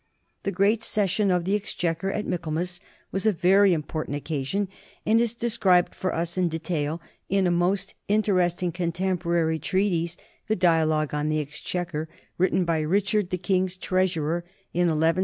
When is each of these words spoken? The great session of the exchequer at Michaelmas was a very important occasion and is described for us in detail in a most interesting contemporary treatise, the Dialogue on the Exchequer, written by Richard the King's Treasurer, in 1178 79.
The 0.41 0.51
great 0.51 0.81
session 0.81 1.29
of 1.29 1.45
the 1.45 1.53
exchequer 1.53 2.09
at 2.11 2.25
Michaelmas 2.25 2.79
was 3.11 3.27
a 3.27 3.31
very 3.31 3.71
important 3.71 4.17
occasion 4.17 4.67
and 5.05 5.21
is 5.21 5.35
described 5.35 5.93
for 5.93 6.11
us 6.11 6.39
in 6.39 6.49
detail 6.49 6.99
in 7.29 7.45
a 7.45 7.51
most 7.51 7.93
interesting 8.07 8.71
contemporary 8.71 9.59
treatise, 9.59 10.17
the 10.47 10.55
Dialogue 10.55 11.13
on 11.13 11.29
the 11.29 11.39
Exchequer, 11.39 12.09
written 12.39 12.65
by 12.65 12.79
Richard 12.79 13.29
the 13.29 13.37
King's 13.37 13.77
Treasurer, 13.77 14.37
in 14.73 14.87
1178 14.87 15.01
79. 15.09 15.17